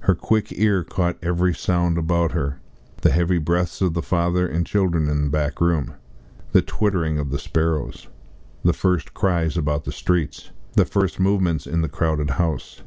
[0.00, 2.58] Her quick ear caught every sound about her
[3.02, 5.94] the heavy breaths of the father and children in the back room,
[6.50, 8.08] the twittering of the sparrows,
[8.64, 12.82] the first cries about the streets, the first movements in the crowded house.